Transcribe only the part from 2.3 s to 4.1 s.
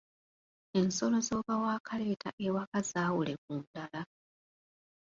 ewaka zaawule ku ndala.